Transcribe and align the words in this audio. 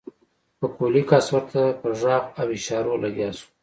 پکولي 0.59 1.03
کس 1.09 1.25
ورته 1.33 1.61
په 1.81 1.87
غږ 2.01 2.23
او 2.39 2.47
اشارو 2.57 3.01
لګيا 3.03 3.29
شو. 3.37 3.47